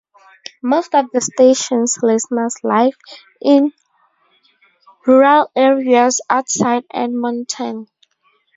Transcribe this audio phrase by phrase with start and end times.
[0.63, 2.95] Most of the stations listeners live
[3.39, 3.71] in
[5.05, 7.87] rural areas outside Edmonton.